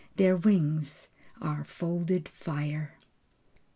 [0.15, 1.09] Their wings
[1.43, 2.95] are folded fire.